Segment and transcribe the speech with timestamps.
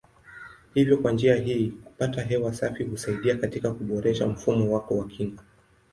[0.73, 5.43] Hivyo kwa njia hii kupata hewa safi husaidia katika kuboresha mfumo wako wa kinga.